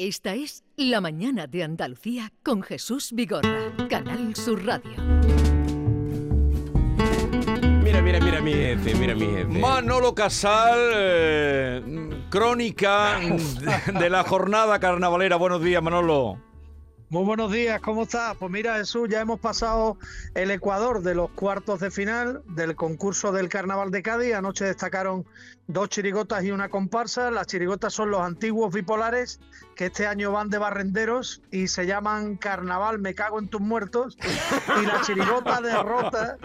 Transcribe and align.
Esta 0.00 0.32
es 0.32 0.62
La 0.76 1.00
Mañana 1.00 1.48
de 1.48 1.64
Andalucía 1.64 2.32
con 2.44 2.62
Jesús 2.62 3.10
Vigorra, 3.12 3.74
Canal 3.90 4.36
Sur 4.36 4.64
Radio. 4.64 4.92
Mira, 7.82 8.00
mira, 8.00 8.20
mira 8.20 8.40
mi 8.40 8.52
jefe, 8.52 8.94
mira 8.94 9.16
mi 9.16 9.26
jefe. 9.26 9.58
Manolo 9.58 10.14
Casal, 10.14 10.78
eh, 10.94 12.10
crónica 12.30 13.18
de, 13.18 13.98
de 13.98 14.08
la 14.08 14.22
jornada 14.22 14.78
carnavalera. 14.78 15.34
Buenos 15.34 15.64
días, 15.64 15.82
Manolo. 15.82 16.38
Muy 17.10 17.24
buenos 17.24 17.50
días, 17.50 17.80
¿cómo 17.80 18.02
estás? 18.02 18.36
Pues 18.36 18.52
mira, 18.52 18.76
Jesús, 18.76 19.08
ya 19.08 19.22
hemos 19.22 19.40
pasado 19.40 19.96
el 20.34 20.50
Ecuador 20.50 21.00
de 21.00 21.14
los 21.14 21.30
cuartos 21.30 21.80
de 21.80 21.90
final 21.90 22.42
del 22.48 22.76
concurso 22.76 23.32
del 23.32 23.48
Carnaval 23.48 23.90
de 23.90 24.02
Cádiz. 24.02 24.34
Anoche 24.34 24.66
destacaron 24.66 25.24
dos 25.68 25.88
chirigotas 25.88 26.44
y 26.44 26.50
una 26.50 26.68
comparsa. 26.68 27.30
Las 27.30 27.46
chirigotas 27.46 27.94
son 27.94 28.10
los 28.10 28.20
antiguos 28.20 28.74
bipolares 28.74 29.40
que 29.78 29.86
este 29.86 30.08
año 30.08 30.32
van 30.32 30.50
de 30.50 30.58
barrenderos 30.58 31.40
y 31.52 31.68
se 31.68 31.86
llaman 31.86 32.34
Carnaval 32.34 32.98
Me 32.98 33.14
Cago 33.14 33.38
en 33.38 33.46
tus 33.46 33.60
Muertos. 33.60 34.18
Y 34.82 34.84
la 34.84 35.00
chirigota 35.02 35.60
derrota. 35.60 36.36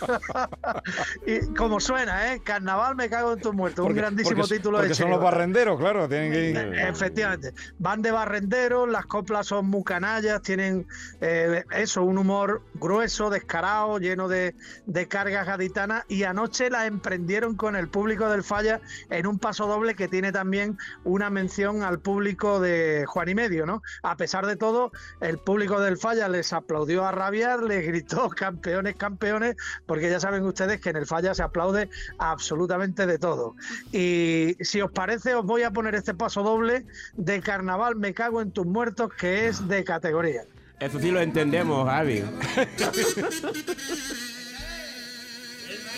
y 1.24 1.54
como 1.54 1.78
suena, 1.78 2.32
¿eh? 2.34 2.40
Carnaval 2.42 2.96
Me 2.96 3.08
Cago 3.08 3.34
en 3.34 3.40
tus 3.40 3.54
Muertos. 3.54 3.86
un 3.86 3.94
grandísimo 3.94 4.40
porque- 4.40 4.56
título 4.56 4.78
porque 4.78 4.88
de 4.88 4.94
son 4.96 5.08
los 5.10 5.22
barrenderos, 5.22 5.78
claro. 5.78 6.08
Tienen 6.08 6.32
que 6.32 6.50
ir. 6.50 6.56
Efectivamente, 6.80 7.54
van 7.78 8.02
de 8.02 8.10
barrenderos, 8.10 8.88
las 8.88 9.06
coplas 9.06 9.46
son 9.46 9.66
muy 9.66 9.84
canallas, 9.84 10.42
tienen 10.42 10.88
eh, 11.20 11.62
eso, 11.70 12.02
un 12.02 12.18
humor 12.18 12.60
grueso, 12.74 13.30
descarado, 13.30 14.00
lleno 14.00 14.26
de, 14.26 14.56
de 14.86 15.06
cargas 15.06 15.46
gaditanas 15.46 16.06
y 16.08 16.24
anoche 16.24 16.70
la 16.70 16.86
emprendieron 16.86 17.54
con 17.54 17.76
el 17.76 17.86
público 17.88 18.28
del 18.28 18.42
Falla 18.42 18.80
en 19.10 19.28
un 19.28 19.38
paso 19.38 19.68
doble 19.68 19.94
que 19.94 20.08
tiene 20.08 20.32
también 20.32 20.76
una 21.04 21.30
mención 21.30 21.84
al 21.84 22.00
público 22.00 22.58
de 22.58 22.79
Juan 23.06 23.28
y 23.28 23.34
Medio, 23.34 23.66
¿no? 23.66 23.82
A 24.02 24.16
pesar 24.16 24.46
de 24.46 24.56
todo, 24.56 24.92
el 25.20 25.38
público 25.38 25.80
del 25.80 25.96
Falla 25.96 26.28
les 26.28 26.52
aplaudió 26.52 27.04
a 27.04 27.12
rabiar, 27.12 27.62
les 27.70 27.86
gritó 27.86 28.28
campeones, 28.30 28.96
campeones, 28.96 29.56
porque 29.86 30.10
ya 30.10 30.20
saben 30.20 30.44
ustedes 30.44 30.80
que 30.80 30.90
en 30.90 30.96
el 30.96 31.06
Falla 31.06 31.34
se 31.34 31.42
aplaude 31.42 31.88
absolutamente 32.18 33.06
de 33.06 33.18
todo. 33.18 33.54
Y 33.92 34.56
si 34.60 34.80
os 34.80 34.90
parece, 34.90 35.34
os 35.34 35.44
voy 35.44 35.62
a 35.62 35.70
poner 35.70 35.94
este 35.94 36.14
paso 36.14 36.42
doble 36.42 36.86
de 37.14 37.40
Carnaval 37.40 37.96
Me 37.96 38.14
Cago 38.14 38.40
en 38.40 38.50
tus 38.50 38.66
Muertos, 38.66 39.12
que 39.14 39.48
es 39.48 39.66
de 39.68 39.84
categoría. 39.84 40.42
Eso 40.78 40.98
sí 40.98 41.10
lo 41.10 41.20
entendemos, 41.20 41.86
Javi. 41.86 42.24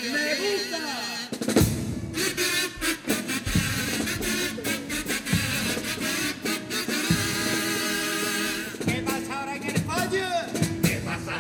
¿Qué 0.03 1.12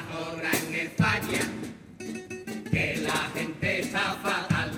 ahora 0.00 0.50
en 0.66 0.74
España? 0.74 1.40
Que 2.70 2.96
la 3.02 3.30
gente 3.34 3.80
está 3.80 4.16
fatal. 4.22 4.72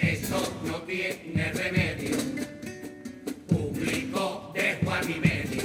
Eso 0.00 0.60
no 0.64 0.82
tiene 0.82 1.52
remedio. 1.52 2.16
Público 3.48 4.52
de 4.54 4.78
Juan 4.82 5.10
y 5.10 5.20
medio. 5.20 5.62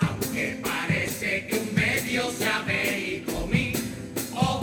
Aunque 0.00 0.60
parece 0.62 1.46
que 1.46 1.58
un 1.58 1.74
medio 1.74 2.30
sabe 2.32 2.98
y 2.98 3.20
comí. 3.32 3.72
Oh, 4.34 4.60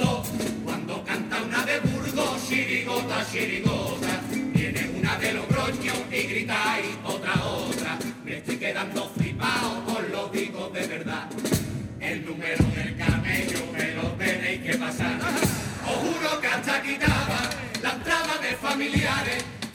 oh, 0.00 0.22
cuando 0.64 1.04
canta 1.04 1.42
una 1.42 1.64
de 1.64 1.80
Burgos, 1.80 2.48
chirigota, 2.48 3.26
chirigota. 3.32 4.20
Viene 4.30 4.90
una 4.98 5.18
de 5.18 5.32
Logroño 5.32 5.94
y 6.10 6.22
grita 6.22 6.78
y 6.80 7.06
otra, 7.06 7.44
otra. 7.44 7.98
Me 8.24 8.36
estoy 8.38 8.56
quedando 8.56 9.10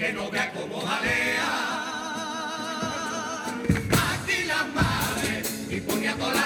que 0.03 0.11
no 0.11 0.29
vea 0.29 0.51
cómo 0.51 0.81
jalea. 0.81 1.45
Aquí 4.11 4.43
las 4.45 4.67
madres 4.75 5.67
y 5.69 5.79
ponía 5.79 6.13
todas 6.15 6.35
las 6.35 6.42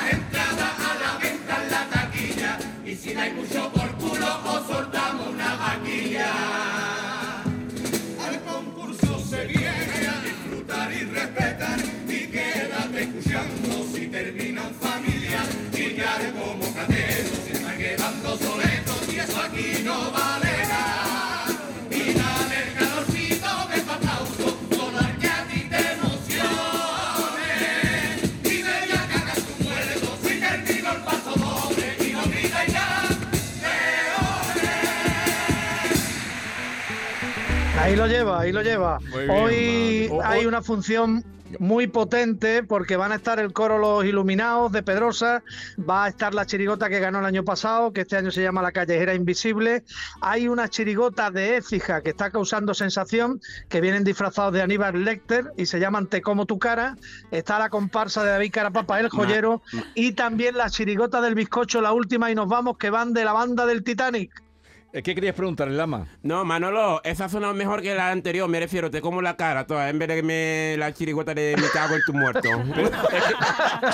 lo 37.97 38.07
lleva, 38.07 38.41
ahí 38.41 38.51
lo 38.51 38.61
lleva. 38.61 38.99
Bien, 38.99 39.29
Hoy 39.29 40.11
hay 40.23 40.45
una 40.45 40.61
función 40.61 41.23
muy 41.59 41.87
potente 41.87 42.61
porque 42.61 42.97
van 42.97 43.11
a 43.11 43.15
estar 43.15 43.39
el 43.39 43.53
coro 43.53 43.77
Los 43.77 44.05
Iluminados 44.05 44.71
de 44.71 44.83
Pedrosa, 44.83 45.43
va 45.77 46.05
a 46.05 46.07
estar 46.09 46.33
la 46.33 46.45
chirigota 46.45 46.89
que 46.89 46.99
ganó 46.99 47.19
el 47.19 47.25
año 47.25 47.43
pasado, 47.43 47.93
que 47.93 48.01
este 48.01 48.17
año 48.17 48.29
se 48.31 48.43
llama 48.43 48.61
La 48.61 48.71
Callejera 48.71 49.15
Invisible. 49.15 49.83
Hay 50.21 50.47
una 50.47 50.69
chirigota 50.69 51.31
de 51.31 51.57
Écija 51.57 52.01
que 52.01 52.11
está 52.11 52.29
causando 52.29 52.73
sensación, 52.73 53.39
que 53.69 53.81
vienen 53.81 54.03
disfrazados 54.03 54.53
de 54.53 54.61
Aníbal 54.61 55.03
Lecter 55.03 55.51
y 55.57 55.65
se 55.65 55.79
llaman 55.79 56.07
Te 56.07 56.21
como 56.21 56.45
tu 56.45 56.59
cara. 56.59 56.97
Está 57.31 57.57
la 57.57 57.69
comparsa 57.69 58.23
de 58.23 58.31
David 58.31 58.51
Carapapa, 58.51 58.99
el 58.99 59.09
joyero, 59.09 59.61
y 59.95 60.11
también 60.11 60.57
la 60.57 60.69
chirigota 60.69 61.21
del 61.21 61.33
bizcocho, 61.33 61.81
la 61.81 61.93
última, 61.93 62.29
y 62.29 62.35
nos 62.35 62.47
vamos, 62.47 62.77
que 62.77 62.89
van 62.89 63.13
de 63.13 63.25
la 63.25 63.33
banda 63.33 63.65
del 63.65 63.83
Titanic. 63.83 64.46
Eh, 64.93 65.03
¿Qué 65.03 65.13
querías 65.13 65.35
preguntarle, 65.35 65.75
Lama? 65.75 66.07
No, 66.23 66.45
Manolo, 66.45 67.01
esa 67.03 67.27
sonado 67.27 67.53
mejor 67.53 67.81
que 67.81 67.93
la 67.93 68.09
anterior, 68.09 68.47
me 68.47 68.59
refiero, 68.59 68.89
te 68.89 69.01
como 69.01 69.21
la 69.21 69.35
cara 69.35 69.67
toda, 69.67 69.89
en 69.89 69.99
vez 69.99 70.07
de 70.07 70.15
que 70.15 70.23
me 70.23 70.75
la 70.77 70.93
chirigota 70.93 71.33
de 71.33 71.55
me 71.57 71.67
cago 71.73 71.95
en 71.95 72.01
tu 72.05 72.13
muerto. 72.13 72.49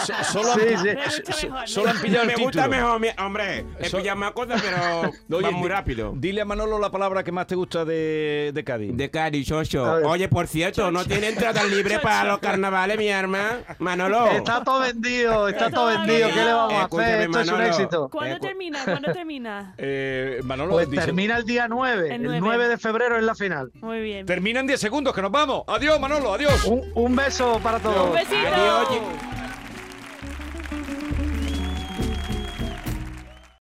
So- 0.05 0.13
solo, 0.23 0.53
han, 0.53 0.59
Sí, 0.59 0.75
sí. 0.77 0.85
Me 0.85 0.95
gusta 0.95 1.33
so- 1.33 1.47
mejor, 1.49 1.67
solo 1.67 1.89
han 1.89 1.95
me 1.97 2.01
pillado 2.03 2.25
me 2.25 2.33
el 2.33 2.39
gusta 2.41 2.63
título. 2.63 2.99
mejor, 2.99 3.25
hombre, 3.25 3.65
he 3.79 3.85
Eso- 3.87 3.97
pillado 3.97 4.17
más 4.17 4.31
cosas, 4.31 4.61
pero 4.61 5.11
Oye, 5.37 5.45
va 5.47 5.51
muy 5.51 5.67
rápido. 5.69 6.13
Dile 6.15 6.41
a 6.41 6.45
Manolo 6.45 6.79
la 6.79 6.89
palabra 6.91 7.23
que 7.23 7.31
más 7.31 7.47
te 7.47 7.55
gusta 7.55 7.83
de, 7.85 8.51
de 8.53 8.63
Cádiz. 8.63 8.95
De 8.95 9.09
Cádiz, 9.09 9.47
Chocho. 9.47 9.83
Oye, 10.05 10.29
por 10.29 10.47
cierto, 10.47 10.89
no 10.91 11.03
tiene 11.05 11.29
entrada 11.29 11.63
libre 11.69 11.99
para 11.99 12.23
los 12.29 12.39
carnavales, 12.39 12.97
mi 12.97 13.09
arma. 13.09 13.57
Manolo. 13.79 14.27
Está 14.31 14.63
todo 14.63 14.79
vendido, 14.81 15.49
está 15.49 15.69
todo 15.69 15.87
vendido. 15.87 16.29
¿Qué 16.29 16.35
le 16.35 16.53
vamos 16.53 16.73
a 16.73 16.85
hacer? 16.85 17.21
Esto 17.21 17.39
es 17.39 17.47
un 17.47 17.53
Manolo. 17.53 17.67
éxito. 17.69 18.09
¿Cuándo 18.09 18.35
Eh, 18.35 18.39
termina? 18.39 18.83
¿Cuándo 18.85 19.11
termina? 19.11 19.73
Eh, 19.77 20.39
Manolo, 20.43 20.79
Pues 20.85 20.91
dice- 20.91 21.05
termina 21.05 21.37
el 21.37 21.45
día 21.45 21.67
9, 21.67 22.07
El 22.07 22.11
el 22.13 22.21
nueve. 22.23 22.39
9 22.41 22.67
de 22.67 22.77
febrero 22.77 23.17
es 23.17 23.23
la 23.23 23.35
final. 23.35 23.71
Muy 23.81 24.01
bien. 24.01 24.25
termina 24.25 24.59
en 24.59 24.67
10 24.67 24.79
segundos, 24.79 25.13
que 25.13 25.21
nos 25.21 25.31
vamos. 25.31 25.63
Adiós, 25.67 25.99
Manolo, 25.99 26.33
adiós. 26.33 26.63
Un, 26.65 26.83
un 26.95 27.15
beso 27.15 27.59
para 27.63 27.79
todos. 27.79 28.09
Un 28.09 28.13
besito. 28.15 28.35
Adiós, 28.53 28.87